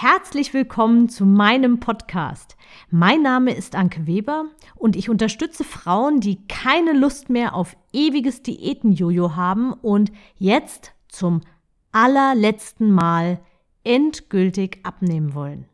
Herzlich 0.00 0.54
willkommen 0.54 1.08
zu 1.08 1.26
meinem 1.26 1.80
Podcast. 1.80 2.56
Mein 2.88 3.20
Name 3.20 3.52
ist 3.52 3.74
Anke 3.74 4.06
Weber 4.06 4.44
und 4.76 4.94
ich 4.94 5.10
unterstütze 5.10 5.64
Frauen, 5.64 6.20
die 6.20 6.46
keine 6.46 6.92
Lust 6.92 7.30
mehr 7.30 7.52
auf 7.52 7.76
ewiges 7.92 8.44
Diätenjojo 8.44 9.34
haben 9.34 9.72
und 9.72 10.12
jetzt 10.36 10.92
zum 11.08 11.40
allerletzten 11.90 12.92
Mal 12.92 13.40
endgültig 13.82 14.78
abnehmen 14.84 15.34
wollen. 15.34 15.64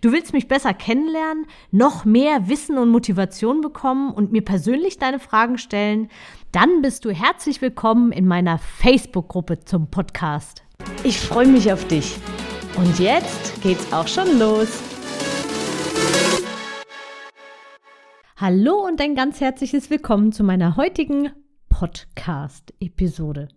Du 0.00 0.12
willst 0.12 0.32
mich 0.32 0.48
besser 0.48 0.72
kennenlernen, 0.72 1.44
noch 1.70 2.06
mehr 2.06 2.48
Wissen 2.48 2.78
und 2.78 2.88
Motivation 2.88 3.60
bekommen 3.60 4.14
und 4.14 4.32
mir 4.32 4.42
persönlich 4.42 4.96
deine 4.96 5.18
Fragen 5.18 5.58
stellen? 5.58 6.08
Dann 6.52 6.80
bist 6.80 7.04
du 7.04 7.10
herzlich 7.10 7.60
willkommen 7.60 8.12
in 8.12 8.26
meiner 8.26 8.56
Facebook-Gruppe 8.56 9.60
zum 9.66 9.88
Podcast. 9.90 10.62
Ich 11.04 11.20
freue 11.20 11.48
mich 11.48 11.70
auf 11.70 11.86
dich. 11.86 12.16
Und 12.76 12.98
jetzt 12.98 13.62
geht's 13.62 13.92
auch 13.92 14.08
schon 14.08 14.38
los. 14.38 14.82
Hallo 18.36 18.86
und 18.86 19.00
ein 19.00 19.14
ganz 19.14 19.40
herzliches 19.40 19.90
Willkommen 19.90 20.32
zu 20.32 20.42
meiner 20.42 20.76
heutigen 20.76 21.30
Podcast-Episode. 21.68 23.48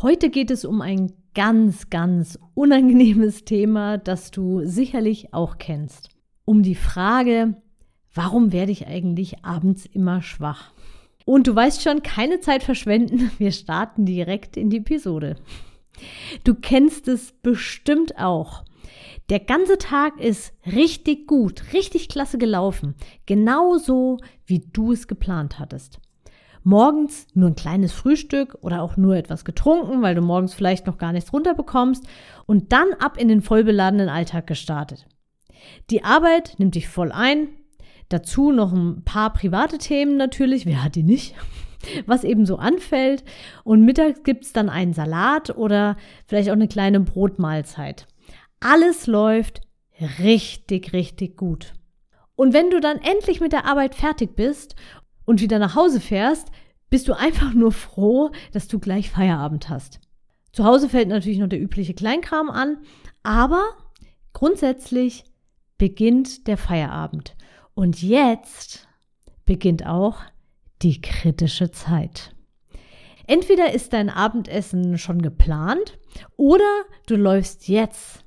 Heute 0.00 0.30
geht 0.30 0.50
es 0.50 0.64
um 0.64 0.80
ein 0.80 1.12
ganz, 1.34 1.90
ganz 1.90 2.38
unangenehmes 2.54 3.44
Thema, 3.44 3.98
das 3.98 4.32
du 4.32 4.64
sicherlich 4.64 5.32
auch 5.32 5.58
kennst. 5.58 6.08
Um 6.44 6.64
die 6.64 6.74
Frage, 6.74 7.62
warum 8.12 8.52
werde 8.52 8.72
ich 8.72 8.88
eigentlich 8.88 9.44
abends 9.44 9.86
immer 9.86 10.22
schwach? 10.22 10.72
Und 11.24 11.46
du 11.46 11.54
weißt 11.54 11.82
schon, 11.82 12.02
keine 12.02 12.40
Zeit 12.40 12.64
verschwenden, 12.64 13.30
wir 13.38 13.52
starten 13.52 14.04
direkt 14.06 14.56
in 14.56 14.70
die 14.70 14.78
Episode. 14.78 15.36
Du 16.44 16.54
kennst 16.54 17.08
es 17.08 17.32
bestimmt 17.32 18.18
auch. 18.18 18.64
Der 19.28 19.40
ganze 19.40 19.78
Tag 19.78 20.18
ist 20.20 20.52
richtig 20.66 21.26
gut, 21.26 21.72
richtig 21.72 22.08
klasse 22.08 22.38
gelaufen. 22.38 22.94
Genauso, 23.26 24.18
wie 24.46 24.60
du 24.72 24.92
es 24.92 25.06
geplant 25.06 25.58
hattest. 25.58 26.00
Morgens 26.64 27.26
nur 27.34 27.50
ein 27.50 27.56
kleines 27.56 27.92
Frühstück 27.92 28.56
oder 28.60 28.82
auch 28.82 28.96
nur 28.96 29.16
etwas 29.16 29.44
getrunken, 29.44 30.02
weil 30.02 30.14
du 30.14 30.22
morgens 30.22 30.54
vielleicht 30.54 30.86
noch 30.86 30.98
gar 30.98 31.12
nichts 31.12 31.32
runterbekommst 31.32 32.04
und 32.46 32.72
dann 32.72 32.92
ab 33.00 33.16
in 33.16 33.28
den 33.28 33.42
vollbeladenen 33.42 34.08
Alltag 34.08 34.46
gestartet. 34.46 35.06
Die 35.90 36.04
Arbeit 36.04 36.54
nimmt 36.58 36.74
dich 36.74 36.88
voll 36.88 37.10
ein. 37.10 37.48
Dazu 38.08 38.52
noch 38.52 38.72
ein 38.72 39.02
paar 39.04 39.32
private 39.32 39.78
Themen 39.78 40.16
natürlich. 40.16 40.66
Wer 40.66 40.84
hat 40.84 40.94
die 40.94 41.02
nicht? 41.02 41.34
was 42.06 42.24
eben 42.24 42.46
so 42.46 42.56
anfällt. 42.56 43.24
Und 43.64 43.84
mittags 43.84 44.22
gibt 44.22 44.44
es 44.44 44.52
dann 44.52 44.68
einen 44.68 44.92
Salat 44.92 45.56
oder 45.56 45.96
vielleicht 46.26 46.48
auch 46.48 46.54
eine 46.54 46.68
kleine 46.68 47.00
Brotmahlzeit. 47.00 48.06
Alles 48.60 49.06
läuft 49.06 49.60
richtig, 50.18 50.92
richtig 50.92 51.36
gut. 51.36 51.72
Und 52.34 52.52
wenn 52.52 52.70
du 52.70 52.80
dann 52.80 52.98
endlich 52.98 53.40
mit 53.40 53.52
der 53.52 53.66
Arbeit 53.66 53.94
fertig 53.94 54.34
bist 54.34 54.74
und 55.24 55.40
wieder 55.40 55.58
nach 55.58 55.76
Hause 55.76 56.00
fährst, 56.00 56.48
bist 56.90 57.08
du 57.08 57.14
einfach 57.14 57.54
nur 57.54 57.72
froh, 57.72 58.30
dass 58.52 58.68
du 58.68 58.78
gleich 58.78 59.10
Feierabend 59.10 59.68
hast. 59.68 60.00
Zu 60.52 60.64
Hause 60.64 60.88
fällt 60.88 61.08
natürlich 61.08 61.38
noch 61.38 61.48
der 61.48 61.60
übliche 61.60 61.94
Kleinkram 61.94 62.50
an, 62.50 62.78
aber 63.22 63.62
grundsätzlich 64.32 65.24
beginnt 65.78 66.46
der 66.46 66.58
Feierabend. 66.58 67.34
Und 67.74 68.02
jetzt 68.02 68.86
beginnt 69.46 69.86
auch 69.86 70.18
die 70.82 71.00
kritische 71.00 71.70
Zeit. 71.70 72.34
Entweder 73.26 73.72
ist 73.72 73.92
dein 73.92 74.10
Abendessen 74.10 74.98
schon 74.98 75.22
geplant 75.22 75.98
oder 76.36 76.82
du 77.06 77.16
läufst 77.16 77.68
jetzt, 77.68 78.24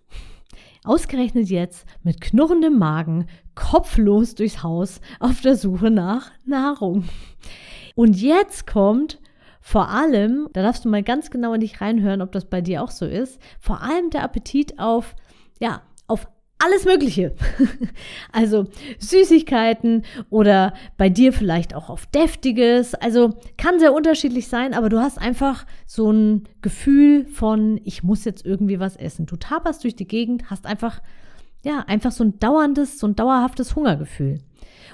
ausgerechnet 0.84 1.50
jetzt, 1.50 1.86
mit 2.04 2.22
knurrendem 2.22 2.78
Magen, 2.78 3.28
kopflos 3.56 4.36
durchs 4.36 4.64
Haus 4.64 5.02
auf 5.20 5.42
der 5.42 5.56
Suche 5.56 5.92
nach 5.92 6.32
Nahrung. 6.46 7.06
Und 7.96 8.22
jetzt 8.22 8.68
kommt 8.68 9.20
vor 9.60 9.90
allem, 9.90 10.48
da 10.54 10.62
darfst 10.62 10.86
du 10.86 10.90
mal 10.90 11.04
ganz 11.04 11.32
genau 11.32 11.54
in 11.54 11.62
dich 11.62 11.82
reinhören, 11.82 12.22
ob 12.22 12.32
das 12.32 12.46
bei 12.46 12.62
dir 12.62 12.84
auch 12.84 12.92
so 12.92 13.06
ist, 13.06 13.42
vor 13.60 13.82
allem 13.82 14.12
der 14.12 14.24
Appetit 14.24 14.80
auf, 14.80 15.16
ja, 15.60 15.82
auf 16.08 16.28
alles 16.66 16.86
Mögliche. 16.86 17.36
also 18.32 18.66
Süßigkeiten 18.98 20.04
oder 20.30 20.74
bei 20.98 21.10
dir 21.10 21.32
vielleicht 21.32 21.76
auch 21.76 21.90
auf 21.90 22.08
Deftiges. 22.08 22.96
Also 22.96 23.36
kann 23.58 23.80
sehr 23.80 23.94
unterschiedlich 23.94 24.48
sein, 24.48 24.74
aber 24.74 24.90
du 24.90 25.00
hast 25.00 25.20
einfach 25.20 25.66
so 25.86 26.12
ein 26.12 26.44
Gefühl 26.62 27.26
von, 27.26 27.80
ich 27.84 28.04
muss 28.04 28.26
jetzt 28.26 28.46
irgendwie 28.46 28.80
was 28.80 28.96
essen. 28.96 29.28
Du 29.28 29.36
taperst 29.36 29.84
durch 29.84 29.96
die 29.96 30.08
Gegend, 30.08 30.50
hast 30.50 30.66
einfach, 30.66 31.02
ja, 31.64 31.80
einfach 31.88 32.12
so 32.12 32.24
ein 32.24 32.40
dauerndes, 32.40 33.00
so 33.00 33.08
ein 33.08 33.16
dauerhaftes 33.16 33.76
Hungergefühl. 33.76 34.40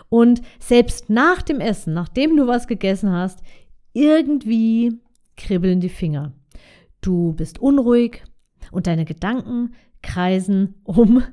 Und 0.10 0.42
selbst 0.60 1.10
nach 1.10 1.42
dem 1.42 1.62
Essen, 1.62 1.94
nachdem 1.94 2.36
du 2.36 2.48
was 2.48 2.68
gegessen 2.68 3.12
hast, 3.12 3.40
irgendwie 3.94 5.00
kribbeln 5.38 5.80
die 5.80 5.90
Finger. 5.90 6.34
Du 7.00 7.34
bist 7.34 7.60
unruhig 7.60 8.24
und 8.72 8.88
deine 8.88 9.06
Gedanken 9.06 9.74
kreisen 10.02 10.76
um 10.84 11.24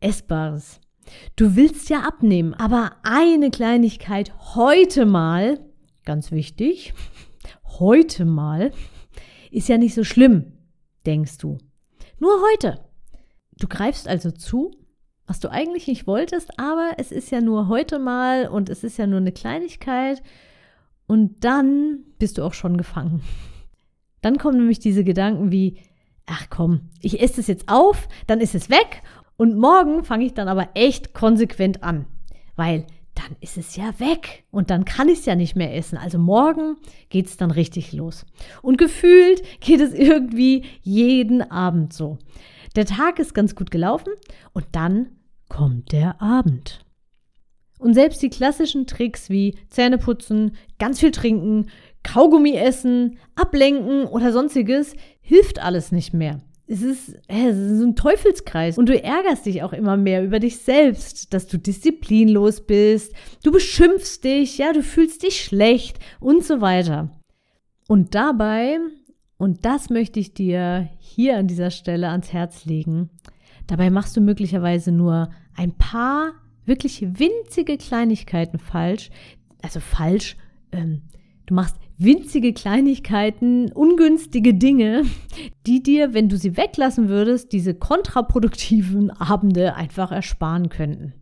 Essbares. 0.00 0.80
Du 1.36 1.56
willst 1.56 1.88
ja 1.88 2.00
abnehmen, 2.00 2.54
aber 2.54 2.92
eine 3.02 3.50
Kleinigkeit 3.50 4.32
heute 4.54 5.06
mal, 5.06 5.60
ganz 6.04 6.30
wichtig, 6.32 6.94
heute 7.78 8.24
mal, 8.24 8.72
ist 9.50 9.68
ja 9.68 9.78
nicht 9.78 9.94
so 9.94 10.04
schlimm, 10.04 10.52
denkst 11.06 11.38
du. 11.38 11.58
Nur 12.18 12.32
heute. 12.50 12.80
Du 13.58 13.68
greifst 13.68 14.08
also 14.08 14.30
zu, 14.30 14.72
was 15.26 15.40
du 15.40 15.50
eigentlich 15.50 15.86
nicht 15.86 16.06
wolltest, 16.06 16.58
aber 16.58 16.94
es 16.98 17.10
ist 17.12 17.30
ja 17.30 17.40
nur 17.40 17.68
heute 17.68 17.98
mal 17.98 18.48
und 18.48 18.68
es 18.68 18.84
ist 18.84 18.96
ja 18.98 19.06
nur 19.06 19.20
eine 19.20 19.32
Kleinigkeit 19.32 20.22
und 21.06 21.44
dann 21.44 22.04
bist 22.18 22.38
du 22.38 22.42
auch 22.44 22.54
schon 22.54 22.76
gefangen. 22.76 23.22
Dann 24.20 24.38
kommen 24.38 24.58
nämlich 24.58 24.78
diese 24.78 25.04
Gedanken 25.04 25.52
wie, 25.52 25.78
ach 26.26 26.46
komm, 26.50 26.90
ich 27.00 27.20
esse 27.20 27.40
es 27.40 27.46
jetzt 27.46 27.68
auf, 27.68 28.08
dann 28.26 28.40
ist 28.40 28.54
es 28.54 28.70
weg 28.70 29.02
und 29.36 29.58
morgen 29.58 30.04
fange 30.04 30.24
ich 30.24 30.34
dann 30.34 30.48
aber 30.48 30.68
echt 30.74 31.14
konsequent 31.14 31.82
an, 31.82 32.06
weil 32.56 32.86
dann 33.14 33.36
ist 33.40 33.56
es 33.56 33.76
ja 33.76 33.98
weg 33.98 34.44
und 34.50 34.70
dann 34.70 34.84
kann 34.84 35.08
ich 35.08 35.20
es 35.20 35.26
ja 35.26 35.34
nicht 35.34 35.56
mehr 35.56 35.74
essen. 35.74 35.96
Also 35.96 36.18
morgen 36.18 36.76
geht 37.08 37.26
es 37.26 37.36
dann 37.36 37.50
richtig 37.50 37.92
los. 37.92 38.26
Und 38.62 38.76
gefühlt 38.76 39.42
geht 39.60 39.80
es 39.80 39.94
irgendwie 39.94 40.64
jeden 40.82 41.42
Abend 41.50 41.92
so. 41.92 42.18
Der 42.76 42.84
Tag 42.84 43.18
ist 43.18 43.34
ganz 43.34 43.54
gut 43.54 43.70
gelaufen 43.70 44.12
und 44.52 44.66
dann 44.72 45.08
kommt 45.48 45.92
der 45.92 46.20
Abend. 46.20 46.84
Und 47.78 47.94
selbst 47.94 48.22
die 48.22 48.30
klassischen 48.30 48.86
Tricks 48.86 49.28
wie 49.28 49.56
Zähne 49.68 49.98
putzen, 49.98 50.56
ganz 50.78 51.00
viel 51.00 51.10
trinken, 51.10 51.70
Kaugummi 52.02 52.54
essen, 52.54 53.18
ablenken 53.34 54.04
oder 54.06 54.32
sonstiges 54.32 54.94
hilft 55.20 55.62
alles 55.62 55.92
nicht 55.92 56.14
mehr. 56.14 56.40
Es 56.68 56.82
ist, 56.82 57.14
es 57.28 57.56
ist 57.56 57.82
ein 57.82 57.94
Teufelskreis. 57.94 58.76
Und 58.76 58.88
du 58.88 59.00
ärgerst 59.00 59.46
dich 59.46 59.62
auch 59.62 59.72
immer 59.72 59.96
mehr 59.96 60.24
über 60.24 60.40
dich 60.40 60.58
selbst, 60.58 61.32
dass 61.32 61.46
du 61.46 61.58
disziplinlos 61.58 62.66
bist, 62.66 63.14
du 63.44 63.52
beschimpfst 63.52 64.24
dich, 64.24 64.58
ja, 64.58 64.72
du 64.72 64.82
fühlst 64.82 65.22
dich 65.22 65.44
schlecht 65.44 65.98
und 66.18 66.44
so 66.44 66.60
weiter. 66.60 67.10
Und 67.88 68.16
dabei, 68.16 68.78
und 69.38 69.64
das 69.64 69.90
möchte 69.90 70.18
ich 70.18 70.34
dir 70.34 70.88
hier 70.98 71.38
an 71.38 71.46
dieser 71.46 71.70
Stelle 71.70 72.08
ans 72.08 72.32
Herz 72.32 72.64
legen, 72.64 73.10
dabei 73.68 73.90
machst 73.90 74.16
du 74.16 74.20
möglicherweise 74.20 74.90
nur 74.90 75.30
ein 75.54 75.72
paar 75.72 76.32
wirklich 76.64 77.02
winzige 77.02 77.78
Kleinigkeiten 77.78 78.58
falsch, 78.58 79.10
also 79.62 79.78
falsch, 79.78 80.36
ähm, 80.72 81.02
du 81.46 81.54
machst 81.54 81.76
winzige 81.98 82.52
Kleinigkeiten, 82.52 83.72
ungünstige 83.72 84.54
Dinge, 84.54 85.04
die 85.66 85.82
dir, 85.82 86.14
wenn 86.14 86.28
du 86.28 86.36
sie 86.36 86.56
weglassen 86.56 87.08
würdest, 87.08 87.52
diese 87.52 87.74
kontraproduktiven 87.74 89.10
Abende 89.10 89.74
einfach 89.74 90.12
ersparen 90.12 90.68
könnten. 90.68 91.14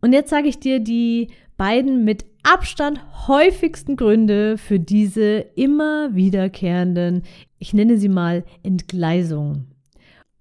Und 0.00 0.12
jetzt 0.12 0.30
sage 0.30 0.48
ich 0.48 0.58
dir 0.58 0.80
die 0.80 1.28
beiden 1.56 2.04
mit 2.04 2.26
Abstand 2.42 3.00
häufigsten 3.26 3.96
Gründe 3.96 4.58
für 4.58 4.78
diese 4.78 5.38
immer 5.54 6.14
wiederkehrenden, 6.14 7.22
ich 7.58 7.72
nenne 7.72 7.96
sie 7.96 8.10
mal 8.10 8.44
Entgleisungen. 8.62 9.74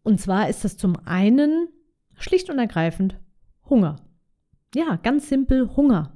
Und 0.04 0.20
zwar 0.20 0.50
ist 0.50 0.66
das 0.66 0.76
zum 0.76 0.98
einen 1.06 1.70
schlicht 2.16 2.50
und 2.50 2.60
ergreifend 2.60 3.18
Hunger. 3.70 3.96
Ja, 4.76 4.98
ganz 5.02 5.30
simpel 5.30 5.76
Hunger. 5.78 6.13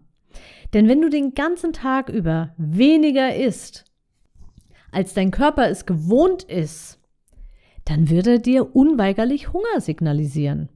Denn 0.74 0.88
wenn 0.88 1.01
du 1.01 1.10
den 1.10 1.34
ganzen 1.34 1.74
Tag 1.74 2.10
über 2.10 2.54
weniger 2.57 3.36
isst, 3.36 3.86
als 4.92 5.13
dein 5.13 5.31
Körper 5.31 5.69
es 5.69 5.86
gewohnt 5.86 6.44
ist, 6.44 7.00
dann 7.86 8.10
wird 8.10 8.28
er 8.28 8.39
dir 8.39 8.75
unweigerlich 8.75 9.54
Hunger 9.54 9.80
signalisieren. 9.80 10.69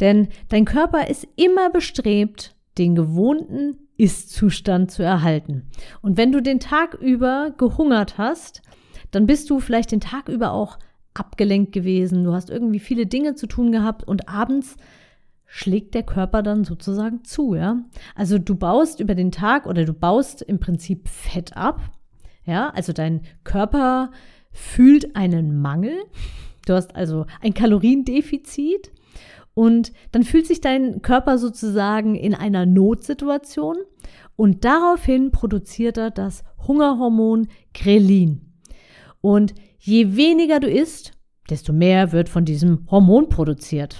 Denn 0.00 0.28
dein 0.48 0.64
Körper 0.64 1.08
ist 1.08 1.26
immer 1.36 1.70
bestrebt, 1.70 2.56
den 2.78 2.94
gewohnten 2.94 3.88
Ist-Zustand 3.96 4.90
zu 4.90 5.02
erhalten. 5.02 5.68
Und 6.02 6.16
wenn 6.16 6.32
du 6.32 6.40
den 6.40 6.60
Tag 6.60 6.94
über 6.94 7.52
gehungert 7.56 8.18
hast, 8.18 8.62
dann 9.10 9.26
bist 9.26 9.50
du 9.50 9.60
vielleicht 9.60 9.92
den 9.92 10.00
Tag 10.00 10.28
über 10.28 10.52
auch 10.52 10.78
abgelenkt 11.14 11.72
gewesen, 11.72 12.24
du 12.24 12.32
hast 12.32 12.50
irgendwie 12.50 12.78
viele 12.78 13.06
Dinge 13.06 13.34
zu 13.34 13.46
tun 13.46 13.72
gehabt 13.72 14.04
und 14.04 14.28
abends 14.28 14.76
schlägt 15.50 15.94
der 15.94 16.02
Körper 16.02 16.42
dann 16.42 16.62
sozusagen 16.62 17.24
zu, 17.24 17.54
ja? 17.54 17.82
Also 18.14 18.38
du 18.38 18.54
baust 18.54 19.00
über 19.00 19.14
den 19.14 19.32
Tag 19.32 19.66
oder 19.66 19.84
du 19.84 19.94
baust 19.94 20.42
im 20.42 20.60
Prinzip 20.60 21.08
Fett 21.08 21.56
ab. 21.56 21.80
Ja, 22.44 22.70
also 22.70 22.92
dein 22.92 23.22
Körper 23.44 24.10
fühlt 24.52 25.16
einen 25.16 25.60
Mangel. 25.60 25.96
Du 26.66 26.74
hast 26.74 26.94
also 26.94 27.24
ein 27.40 27.54
Kaloriendefizit 27.54 28.92
und 29.54 29.92
dann 30.12 30.22
fühlt 30.22 30.46
sich 30.46 30.60
dein 30.60 31.00
Körper 31.00 31.38
sozusagen 31.38 32.14
in 32.14 32.34
einer 32.34 32.66
Notsituation 32.66 33.76
und 34.36 34.64
daraufhin 34.64 35.30
produziert 35.30 35.96
er 35.96 36.10
das 36.10 36.44
Hungerhormon 36.66 37.48
Grelin. 37.72 38.52
Und 39.22 39.54
je 39.78 40.14
weniger 40.14 40.60
du 40.60 40.68
isst, 40.68 41.17
desto 41.50 41.72
mehr 41.72 42.12
wird 42.12 42.28
von 42.28 42.44
diesem 42.44 42.86
Hormon 42.90 43.28
produziert. 43.28 43.96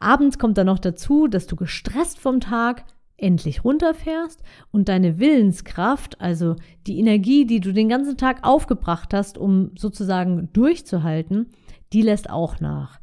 Abends 0.00 0.38
kommt 0.38 0.58
dann 0.58 0.66
noch 0.66 0.78
dazu, 0.78 1.28
dass 1.28 1.46
du 1.46 1.56
gestresst 1.56 2.18
vom 2.18 2.40
Tag 2.40 2.84
endlich 3.16 3.64
runterfährst 3.64 4.42
und 4.70 4.88
deine 4.88 5.18
Willenskraft, 5.18 6.20
also 6.20 6.56
die 6.86 6.98
Energie, 6.98 7.46
die 7.46 7.60
du 7.60 7.72
den 7.72 7.88
ganzen 7.88 8.16
Tag 8.16 8.40
aufgebracht 8.42 9.14
hast, 9.14 9.38
um 9.38 9.70
sozusagen 9.76 10.50
durchzuhalten, 10.52 11.50
die 11.92 12.02
lässt 12.02 12.28
auch 12.28 12.60
nach. 12.60 13.00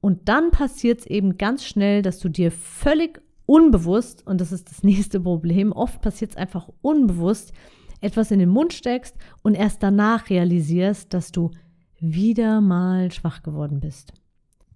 Und 0.00 0.28
dann 0.28 0.50
passiert 0.50 1.00
es 1.00 1.06
eben 1.06 1.38
ganz 1.38 1.64
schnell, 1.64 2.02
dass 2.02 2.18
du 2.18 2.28
dir 2.28 2.50
völlig 2.50 3.22
unbewusst, 3.46 4.26
und 4.26 4.40
das 4.40 4.52
ist 4.52 4.70
das 4.70 4.82
nächste 4.82 5.20
Problem, 5.20 5.72
oft 5.72 6.02
passiert 6.02 6.32
es 6.32 6.36
einfach 6.36 6.68
unbewusst, 6.82 7.52
etwas 8.00 8.30
in 8.30 8.38
den 8.38 8.50
Mund 8.50 8.72
steckst 8.74 9.16
und 9.42 9.54
erst 9.54 9.82
danach 9.82 10.28
realisierst, 10.28 11.14
dass 11.14 11.32
du 11.32 11.50
wieder 11.98 12.60
mal 12.60 13.10
schwach 13.12 13.42
geworden 13.42 13.80
bist. 13.80 14.12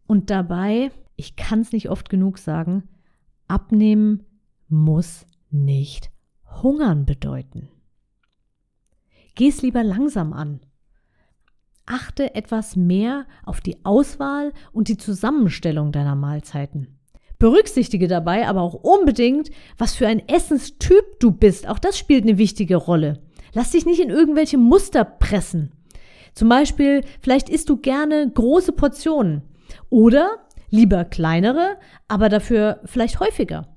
Und 0.06 0.30
dabei, 0.30 0.90
ich 1.16 1.36
kann 1.36 1.60
es 1.60 1.72
nicht 1.72 1.90
oft 1.90 2.08
genug 2.08 2.38
sagen, 2.38 2.88
abnehmen 3.46 4.24
muss 4.68 5.26
nicht 5.50 6.10
hungern 6.62 7.04
bedeuten. 7.06 7.68
Geh 9.34 9.48
es 9.48 9.62
lieber 9.62 9.82
langsam 9.82 10.32
an. 10.32 10.60
Achte 11.86 12.34
etwas 12.34 12.76
mehr 12.76 13.26
auf 13.44 13.60
die 13.60 13.84
Auswahl 13.84 14.52
und 14.72 14.88
die 14.88 14.96
Zusammenstellung 14.96 15.92
deiner 15.92 16.14
Mahlzeiten. 16.14 16.98
Berücksichtige 17.38 18.06
dabei 18.06 18.46
aber 18.46 18.60
auch 18.60 18.74
unbedingt, 18.74 19.50
was 19.78 19.94
für 19.94 20.06
ein 20.06 20.28
Essenstyp 20.28 21.18
du 21.20 21.32
bist. 21.32 21.66
Auch 21.68 21.78
das 21.78 21.98
spielt 21.98 22.24
eine 22.24 22.38
wichtige 22.38 22.76
Rolle. 22.76 23.22
Lass 23.54 23.70
dich 23.70 23.86
nicht 23.86 24.00
in 24.00 24.10
irgendwelche 24.10 24.58
Muster 24.58 25.04
pressen. 25.04 25.72
Zum 26.34 26.48
Beispiel, 26.48 27.02
vielleicht 27.20 27.48
isst 27.48 27.68
du 27.68 27.76
gerne 27.76 28.30
große 28.30 28.72
Portionen 28.72 29.42
oder 29.88 30.38
lieber 30.70 31.04
kleinere, 31.04 31.76
aber 32.08 32.28
dafür 32.28 32.80
vielleicht 32.84 33.20
häufiger. 33.20 33.76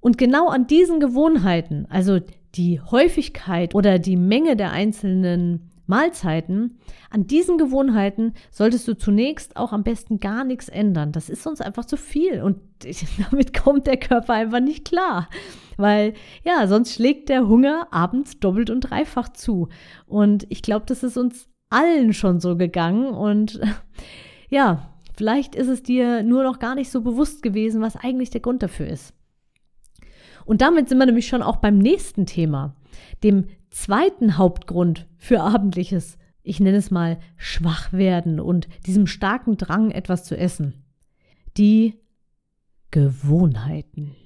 Und 0.00 0.16
genau 0.16 0.48
an 0.48 0.66
diesen 0.66 0.98
Gewohnheiten, 0.98 1.86
also 1.90 2.20
die 2.54 2.80
Häufigkeit 2.80 3.74
oder 3.74 3.98
die 3.98 4.16
Menge 4.16 4.56
der 4.56 4.72
einzelnen 4.72 5.70
Mahlzeiten, 5.90 6.78
an 7.10 7.26
diesen 7.26 7.58
Gewohnheiten 7.58 8.32
solltest 8.50 8.88
du 8.88 8.96
zunächst 8.96 9.56
auch 9.56 9.72
am 9.72 9.82
besten 9.82 10.18
gar 10.20 10.44
nichts 10.44 10.70
ändern. 10.70 11.12
Das 11.12 11.28
ist 11.28 11.42
sonst 11.42 11.60
einfach 11.60 11.84
zu 11.84 11.98
viel 11.98 12.40
und 12.42 12.60
damit 13.30 13.52
kommt 13.52 13.86
der 13.86 13.98
Körper 13.98 14.32
einfach 14.32 14.60
nicht 14.60 14.86
klar. 14.86 15.28
Weil 15.76 16.14
ja, 16.44 16.66
sonst 16.66 16.94
schlägt 16.94 17.28
der 17.28 17.46
Hunger 17.46 17.88
abends 17.90 18.40
doppelt 18.40 18.70
und 18.70 18.80
dreifach 18.80 19.28
zu. 19.28 19.68
Und 20.06 20.46
ich 20.48 20.62
glaube, 20.62 20.86
das 20.86 21.02
ist 21.02 21.18
uns 21.18 21.48
allen 21.68 22.14
schon 22.14 22.40
so 22.40 22.56
gegangen 22.56 23.08
und 23.10 23.60
ja, 24.48 24.90
vielleicht 25.16 25.54
ist 25.54 25.68
es 25.68 25.82
dir 25.82 26.22
nur 26.22 26.42
noch 26.42 26.58
gar 26.58 26.74
nicht 26.74 26.90
so 26.90 27.02
bewusst 27.02 27.42
gewesen, 27.42 27.82
was 27.82 27.96
eigentlich 27.96 28.30
der 28.30 28.40
Grund 28.40 28.62
dafür 28.62 28.86
ist. 28.86 29.14
Und 30.44 30.62
damit 30.62 30.88
sind 30.88 30.98
wir 30.98 31.06
nämlich 31.06 31.28
schon 31.28 31.42
auch 31.42 31.56
beim 31.56 31.78
nächsten 31.78 32.26
Thema, 32.26 32.74
dem 33.22 33.46
zweiten 33.70 34.36
Hauptgrund 34.36 35.06
für 35.16 35.40
abendliches, 35.40 36.18
ich 36.42 36.60
nenne 36.60 36.78
es 36.78 36.90
mal 36.90 37.18
Schwachwerden 37.36 38.40
und 38.40 38.68
diesem 38.86 39.06
starken 39.06 39.56
Drang, 39.56 39.90
etwas 39.90 40.24
zu 40.24 40.36
essen. 40.36 40.84
Die 41.56 41.94
Gewohnheiten. 42.90 44.16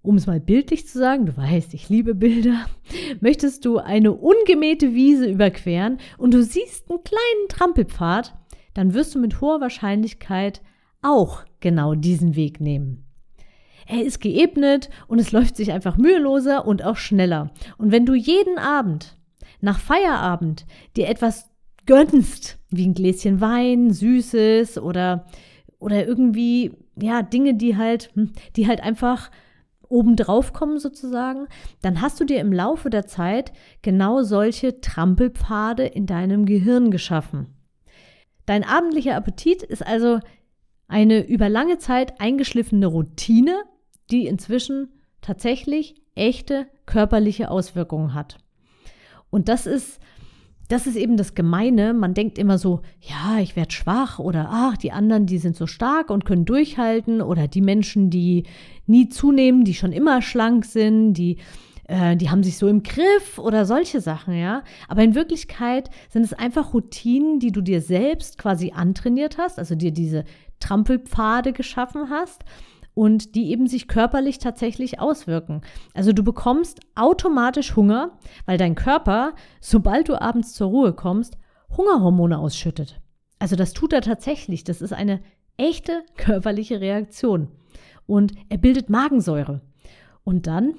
Um 0.00 0.16
es 0.16 0.26
mal 0.26 0.40
bildlich 0.40 0.88
zu 0.88 0.98
sagen, 0.98 1.26
du 1.26 1.36
weißt, 1.36 1.74
ich 1.74 1.88
liebe 1.88 2.14
Bilder, 2.14 2.66
möchtest 3.20 3.64
du 3.64 3.78
eine 3.78 4.12
ungemähte 4.12 4.94
Wiese 4.94 5.30
überqueren 5.30 5.98
und 6.18 6.34
du 6.34 6.42
siehst 6.42 6.90
einen 6.90 7.04
kleinen 7.04 7.48
Trampelpfad, 7.48 8.34
dann 8.74 8.94
wirst 8.94 9.14
du 9.14 9.18
mit 9.18 9.40
hoher 9.40 9.60
Wahrscheinlichkeit 9.60 10.62
auch 11.02 11.44
genau 11.60 11.94
diesen 11.94 12.34
Weg 12.34 12.60
nehmen 12.60 13.04
er 13.86 14.02
ist 14.02 14.20
geebnet 14.20 14.90
und 15.08 15.18
es 15.18 15.32
läuft 15.32 15.56
sich 15.56 15.72
einfach 15.72 15.96
müheloser 15.96 16.66
und 16.66 16.84
auch 16.84 16.96
schneller. 16.96 17.50
Und 17.78 17.92
wenn 17.92 18.06
du 18.06 18.14
jeden 18.14 18.58
Abend 18.58 19.16
nach 19.60 19.78
Feierabend 19.78 20.66
dir 20.96 21.08
etwas 21.08 21.50
gönnst, 21.86 22.58
wie 22.70 22.86
ein 22.86 22.94
Gläschen 22.94 23.40
Wein, 23.40 23.90
Süßes 23.90 24.78
oder, 24.78 25.26
oder 25.78 26.06
irgendwie, 26.06 26.72
ja, 27.00 27.22
Dinge, 27.22 27.54
die 27.54 27.76
halt, 27.76 28.10
hm, 28.14 28.32
die 28.56 28.66
halt 28.66 28.82
einfach 28.82 29.30
obendrauf 29.88 30.52
kommen 30.52 30.78
sozusagen, 30.78 31.48
dann 31.82 32.00
hast 32.00 32.18
du 32.18 32.24
dir 32.24 32.40
im 32.40 32.52
Laufe 32.52 32.88
der 32.88 33.06
Zeit 33.06 33.52
genau 33.82 34.22
solche 34.22 34.80
Trampelpfade 34.80 35.84
in 35.84 36.06
deinem 36.06 36.46
Gehirn 36.46 36.90
geschaffen. 36.90 37.48
Dein 38.46 38.64
abendlicher 38.64 39.14
Appetit 39.14 39.62
ist 39.62 39.86
also 39.86 40.20
eine 40.92 41.26
über 41.26 41.48
lange 41.48 41.78
Zeit 41.78 42.20
eingeschliffene 42.20 42.86
Routine, 42.86 43.62
die 44.10 44.26
inzwischen 44.26 44.90
tatsächlich 45.22 45.94
echte 46.14 46.66
körperliche 46.84 47.50
Auswirkungen 47.50 48.12
hat. 48.12 48.36
Und 49.30 49.48
das 49.48 49.66
ist, 49.66 50.00
das 50.68 50.86
ist 50.86 50.96
eben 50.96 51.16
das 51.16 51.34
Gemeine. 51.34 51.94
Man 51.94 52.12
denkt 52.12 52.38
immer 52.38 52.58
so, 52.58 52.82
ja, 53.00 53.38
ich 53.40 53.56
werde 53.56 53.72
schwach 53.72 54.18
oder 54.18 54.48
ach, 54.50 54.76
die 54.76 54.92
anderen, 54.92 55.24
die 55.24 55.38
sind 55.38 55.56
so 55.56 55.66
stark 55.66 56.10
und 56.10 56.26
können 56.26 56.44
durchhalten 56.44 57.22
oder 57.22 57.48
die 57.48 57.62
Menschen, 57.62 58.10
die 58.10 58.44
nie 58.86 59.08
zunehmen, 59.08 59.64
die 59.64 59.74
schon 59.74 59.92
immer 59.92 60.20
schlank 60.20 60.66
sind, 60.66 61.14
die 61.14 61.38
äh, 61.88 62.16
die 62.16 62.30
haben 62.30 62.42
sich 62.42 62.58
so 62.58 62.68
im 62.68 62.82
Griff 62.82 63.38
oder 63.38 63.64
solche 63.64 64.00
Sachen, 64.00 64.34
ja. 64.34 64.62
Aber 64.88 65.02
in 65.02 65.14
Wirklichkeit 65.14 65.90
sind 66.08 66.24
es 66.24 66.32
einfach 66.32 66.74
Routinen, 66.74 67.38
die 67.38 67.52
du 67.52 67.60
dir 67.60 67.80
selbst 67.80 68.38
quasi 68.38 68.72
antrainiert 68.74 69.38
hast, 69.38 69.58
also 69.58 69.74
dir 69.74 69.92
diese 69.92 70.24
Trampelpfade 70.60 71.52
geschaffen 71.52 72.10
hast 72.10 72.44
und 72.94 73.34
die 73.34 73.50
eben 73.50 73.66
sich 73.66 73.88
körperlich 73.88 74.38
tatsächlich 74.38 75.00
auswirken. 75.00 75.62
Also 75.94 76.12
du 76.12 76.22
bekommst 76.22 76.80
automatisch 76.94 77.74
Hunger, 77.76 78.18
weil 78.46 78.58
dein 78.58 78.74
Körper, 78.74 79.34
sobald 79.60 80.08
du 80.08 80.20
abends 80.20 80.52
zur 80.52 80.68
Ruhe 80.68 80.92
kommst, 80.92 81.38
Hungerhormone 81.76 82.38
ausschüttet. 82.38 83.00
Also 83.38 83.56
das 83.56 83.72
tut 83.72 83.92
er 83.92 84.02
tatsächlich. 84.02 84.64
Das 84.64 84.82
ist 84.82 84.92
eine 84.92 85.20
echte 85.56 86.04
körperliche 86.16 86.80
Reaktion. 86.80 87.48
Und 88.06 88.32
er 88.48 88.58
bildet 88.58 88.90
Magensäure. 88.90 89.62
Und 90.24 90.46
dann, 90.46 90.74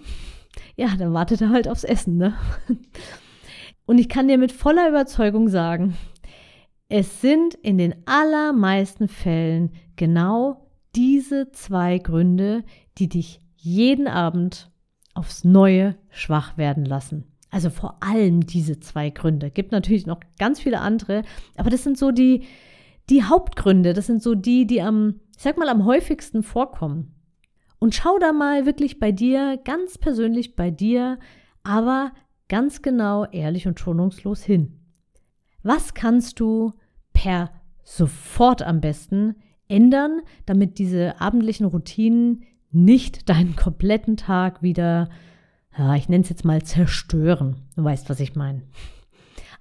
ja, 0.76 0.96
dann 0.98 1.14
wartet 1.14 1.42
er 1.42 1.50
halt 1.50 1.68
aufs 1.68 1.84
Essen, 1.84 2.18
ne? 2.18 2.34
Und 3.86 3.98
ich 3.98 4.08
kann 4.10 4.28
dir 4.28 4.38
mit 4.38 4.52
voller 4.52 4.88
Überzeugung 4.88 5.50
sagen, 5.50 5.96
es 6.88 7.22
sind 7.22 7.56
in 7.56 7.78
den 7.78 7.96
allermeisten 8.06 9.08
Fällen 9.08 9.72
genau 9.96 10.70
diese 10.96 11.52
zwei 11.52 11.98
Gründe, 11.98 12.64
die 12.98 13.10
dich 13.10 13.40
jeden 13.56 14.08
Abend 14.08 14.72
aufs 15.14 15.44
Neue 15.44 15.96
schwach 16.10 16.58
werden 16.58 16.86
lassen. 16.86 17.26
Also 17.50 17.70
vor 17.70 17.98
allem 18.02 18.46
diese 18.46 18.80
zwei 18.80 19.10
Gründe. 19.10 19.52
Gibt 19.52 19.72
natürlich 19.72 20.06
noch 20.06 20.20
ganz 20.40 20.60
viele 20.60 20.80
andere, 20.82 21.24
aber 21.56 21.70
das 21.70 21.84
sind 21.84 21.98
so 21.98 22.12
die, 22.12 22.46
die 23.10 23.24
Hauptgründe. 23.24 23.94
Das 23.94 24.08
sind 24.08 24.24
so 24.24 24.34
die, 24.34 24.66
die 24.66 24.82
am, 24.82 25.20
ich 25.36 25.44
sag 25.44 25.58
mal, 25.58 25.70
am 25.70 25.86
häufigsten 25.86 26.42
vorkommen. 26.42 27.14
Und 27.84 27.94
schau 27.94 28.18
da 28.18 28.32
mal 28.32 28.66
wirklich 28.66 28.98
bei 28.98 29.12
dir, 29.12 29.60
ganz 29.62 29.98
persönlich 29.98 30.56
bei 30.56 30.72
dir, 30.72 31.20
aber 31.64 32.14
ganz 32.48 32.82
genau, 32.82 33.26
ehrlich 33.26 33.68
und 33.68 33.78
schonungslos 33.78 34.42
hin. 34.42 34.80
Was 35.64 35.94
kannst 35.94 36.40
du 36.40 36.72
per 37.12 37.52
sofort 37.84 38.62
am 38.62 38.80
besten 38.80 39.36
ändern, 39.68 40.22
damit 40.46 40.80
diese 40.80 41.20
abendlichen 41.20 41.66
Routinen 41.66 42.46
nicht 42.72 43.28
deinen 43.28 43.58
kompletten 43.58 44.16
Tag 44.16 44.64
wieder, 44.64 45.10
ich 45.98 46.08
nenne 46.08 46.24
es 46.24 46.30
jetzt 46.30 46.46
mal 46.46 46.64
zerstören. 46.64 47.58
Du 47.76 47.84
weißt, 47.84 48.10
was 48.10 48.22
ich 48.22 48.34
meine. 48.34 48.62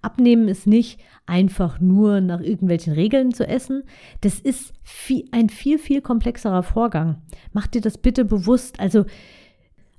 Abnehmen 0.02 0.49
ist 0.49 0.66
nicht 0.66 1.00
einfach 1.26 1.80
nur 1.80 2.21
nach 2.21 2.40
irgendwelchen 2.40 2.92
Regeln 2.92 3.32
zu 3.32 3.47
essen. 3.47 3.85
Das 4.21 4.40
ist 4.40 4.73
viel, 4.82 5.25
ein 5.30 5.49
viel, 5.49 5.78
viel 5.78 6.02
komplexerer 6.02 6.62
Vorgang. 6.62 7.23
Mach 7.52 7.68
dir 7.68 7.80
das 7.80 7.99
bitte 7.99 8.25
bewusst. 8.25 8.80
Also, 8.80 9.04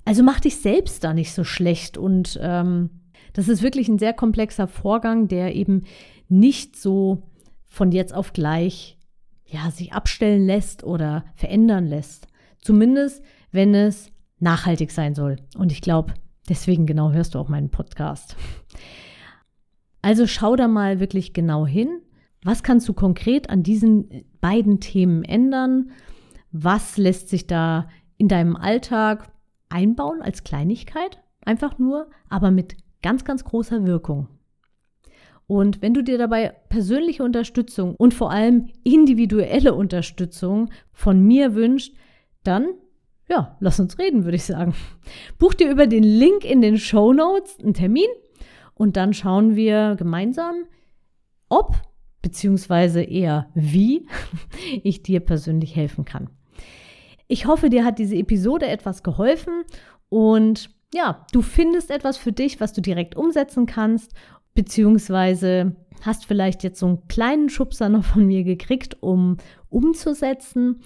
also 0.04 0.22
mach 0.22 0.40
dich 0.40 0.56
selbst 0.56 1.02
da 1.02 1.14
nicht 1.14 1.32
so 1.32 1.42
schlecht. 1.42 1.96
Und 1.96 2.38
ähm, 2.42 2.90
das 3.32 3.48
ist 3.48 3.62
wirklich 3.62 3.88
ein 3.88 3.98
sehr 3.98 4.12
komplexer 4.12 4.68
Vorgang, 4.68 5.26
der 5.28 5.54
eben 5.56 5.84
nicht 6.28 6.76
so 6.76 7.22
von 7.66 7.90
jetzt 7.90 8.14
auf 8.14 8.32
gleich 8.32 8.98
ja, 9.46 9.70
sich 9.70 9.92
abstellen 9.92 10.46
lässt 10.46 10.84
oder 10.84 11.24
verändern 11.34 11.86
lässt. 11.86 12.26
Zumindest, 12.60 13.22
wenn 13.50 13.74
es 13.74 14.10
nachhaltig 14.38 14.90
sein 14.90 15.14
soll. 15.14 15.36
Und 15.56 15.72
ich 15.72 15.80
glaube, 15.80 16.14
deswegen 16.48 16.86
genau 16.86 17.12
hörst 17.12 17.34
du 17.34 17.38
auch 17.38 17.48
meinen 17.48 17.70
Podcast. 17.70 18.36
Also 20.04 20.26
schau 20.26 20.54
da 20.54 20.68
mal 20.68 21.00
wirklich 21.00 21.32
genau 21.32 21.66
hin. 21.66 22.02
Was 22.42 22.62
kannst 22.62 22.86
du 22.90 22.92
konkret 22.92 23.48
an 23.48 23.62
diesen 23.62 24.26
beiden 24.42 24.78
Themen 24.78 25.24
ändern? 25.24 25.92
Was 26.52 26.98
lässt 26.98 27.30
sich 27.30 27.46
da 27.46 27.88
in 28.18 28.28
deinem 28.28 28.54
Alltag 28.54 29.32
einbauen 29.70 30.20
als 30.20 30.44
Kleinigkeit? 30.44 31.22
Einfach 31.46 31.78
nur, 31.78 32.10
aber 32.28 32.50
mit 32.50 32.76
ganz, 33.00 33.24
ganz 33.24 33.44
großer 33.44 33.86
Wirkung. 33.86 34.28
Und 35.46 35.80
wenn 35.80 35.94
du 35.94 36.02
dir 36.02 36.18
dabei 36.18 36.54
persönliche 36.68 37.24
Unterstützung 37.24 37.96
und 37.96 38.12
vor 38.12 38.30
allem 38.30 38.68
individuelle 38.82 39.72
Unterstützung 39.72 40.68
von 40.92 41.22
mir 41.22 41.54
wünschst, 41.54 41.94
dann 42.42 42.66
ja, 43.26 43.56
lass 43.60 43.80
uns 43.80 43.98
reden, 43.98 44.24
würde 44.24 44.36
ich 44.36 44.44
sagen. 44.44 44.74
Buch 45.38 45.54
dir 45.54 45.70
über 45.70 45.86
den 45.86 46.02
Link 46.02 46.44
in 46.44 46.60
den 46.60 46.76
Show 46.76 47.14
Notes 47.14 47.58
einen 47.58 47.72
Termin 47.72 48.08
und 48.74 48.96
dann 48.96 49.14
schauen 49.14 49.56
wir 49.56 49.96
gemeinsam, 49.96 50.64
ob 51.48 51.76
beziehungsweise 52.22 53.02
eher 53.02 53.48
wie 53.54 54.06
ich 54.82 55.02
dir 55.02 55.20
persönlich 55.20 55.76
helfen 55.76 56.04
kann. 56.04 56.30
Ich 57.28 57.46
hoffe, 57.46 57.70
dir 57.70 57.84
hat 57.84 57.98
diese 57.98 58.16
Episode 58.16 58.66
etwas 58.66 59.02
geholfen 59.02 59.64
und 60.08 60.70
ja, 60.92 61.26
du 61.32 61.42
findest 61.42 61.90
etwas 61.90 62.16
für 62.16 62.32
dich, 62.32 62.60
was 62.60 62.72
du 62.72 62.80
direkt 62.80 63.16
umsetzen 63.16 63.66
kannst 63.66 64.12
beziehungsweise 64.54 65.76
hast 66.02 66.26
vielleicht 66.26 66.62
jetzt 66.62 66.78
so 66.78 66.86
einen 66.86 67.08
kleinen 67.08 67.48
Schubser 67.48 67.88
noch 67.88 68.04
von 68.04 68.26
mir 68.26 68.44
gekriegt, 68.44 69.02
um 69.02 69.36
umzusetzen. 69.68 70.80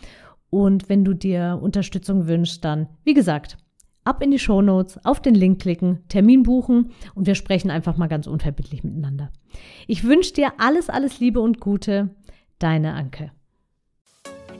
Und 0.50 0.88
wenn 0.88 1.04
du 1.04 1.14
dir 1.14 1.58
Unterstützung 1.60 2.26
wünschst, 2.26 2.64
dann, 2.64 2.88
wie 3.04 3.14
gesagt, 3.14 3.58
ab 4.08 4.22
in 4.22 4.30
die 4.30 4.38
Show 4.38 4.62
Notes, 4.62 4.98
auf 5.04 5.20
den 5.20 5.34
Link 5.34 5.60
klicken, 5.60 6.00
Termin 6.08 6.42
buchen 6.42 6.90
und 7.14 7.26
wir 7.26 7.34
sprechen 7.34 7.70
einfach 7.70 7.96
mal 7.96 8.08
ganz 8.08 8.26
unverbindlich 8.26 8.82
miteinander. 8.82 9.30
Ich 9.86 10.04
wünsche 10.04 10.32
dir 10.32 10.52
alles, 10.58 10.88
alles 10.88 11.20
Liebe 11.20 11.40
und 11.40 11.60
Gute. 11.60 12.10
Deine 12.58 12.94
Anke. 12.94 13.30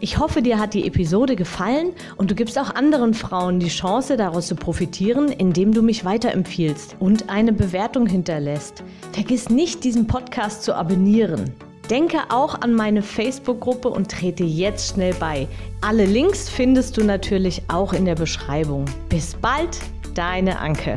Ich 0.01 0.19
hoffe, 0.19 0.43
dir 0.43 0.61
hat 0.61 0.75
die 0.75 0.87
Episode 0.87 1.35
gefallen 1.35 1.89
und 2.17 2.31
du 2.31 2.37
gibst 2.37 2.57
auch 2.57 2.73
anderen 2.73 3.15
Frauen 3.15 3.59
die 3.59 3.69
Chance, 3.69 4.17
daraus 4.17 4.47
zu 4.47 4.55
profitieren, 4.55 5.29
indem 5.29 5.73
du 5.73 5.83
mich 5.83 6.05
weiterempfiehlst 6.05 6.97
und 7.01 7.29
eine 7.29 7.53
Bewertung 7.53 8.07
hinterlässt. 8.07 8.85
Vergiss 9.11 9.51
nicht, 9.51 9.83
diesen 9.83 10.07
Podcast 10.07 10.63
zu 10.63 10.77
abonnieren. 10.77 11.53
Denke 11.91 12.19
auch 12.29 12.61
an 12.61 12.75
meine 12.75 13.03
Facebook-Gruppe 13.03 13.89
und 13.89 14.11
trete 14.11 14.45
jetzt 14.45 14.95
schnell 14.95 15.15
bei. 15.15 15.49
Alle 15.81 16.05
Links 16.05 16.49
findest 16.49 16.99
du 16.99 17.05
natürlich 17.05 17.63
auch 17.69 17.95
in 17.95 18.05
der 18.05 18.15
Beschreibung. 18.15 18.85
Bis 19.09 19.35
bald, 19.35 19.79
deine 20.15 20.59
Anke. 20.59 20.97